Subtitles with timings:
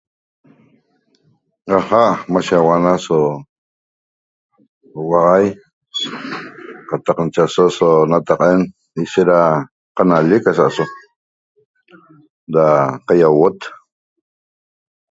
[1.77, 3.17] Aja' mashe 'auana aso
[4.97, 5.47] auaxai
[6.89, 8.59] qataq nache aso nataqa'en
[9.03, 9.39] ishet da
[9.95, 10.83] qanallic asa'aso
[12.53, 12.65] da
[13.07, 13.59] qayauot